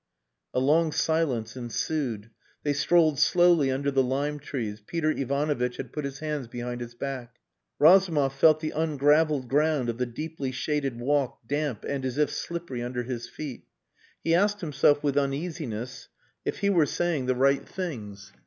A 0.55 0.59
long 0.59 0.91
silence 0.91 1.55
ensued. 1.55 2.31
They 2.63 2.73
strolled 2.73 3.19
slowly 3.19 3.69
under 3.69 3.91
the 3.91 4.01
lime 4.01 4.39
trees. 4.39 4.81
Peter 4.87 5.11
Ivanovitch 5.11 5.77
had 5.77 5.93
put 5.93 6.05
his 6.05 6.17
hands 6.17 6.47
behind 6.47 6.81
his 6.81 6.95
back. 6.95 7.35
Razumov 7.77 8.33
felt 8.33 8.61
the 8.61 8.73
ungravelled 8.75 9.47
ground 9.47 9.89
of 9.89 9.99
the 9.99 10.07
deeply 10.07 10.51
shaded 10.51 10.99
walk 10.99 11.41
damp 11.47 11.85
and 11.87 12.03
as 12.03 12.17
if 12.17 12.31
slippery 12.31 12.81
under 12.81 13.03
his 13.03 13.29
feet. 13.29 13.65
He 14.23 14.33
asked 14.33 14.61
himself, 14.61 15.03
with 15.03 15.19
uneasiness, 15.19 16.09
if 16.45 16.57
he 16.61 16.71
were 16.71 16.87
saying 16.87 17.27
the 17.27 17.35
right 17.35 17.63
things. 17.63 18.33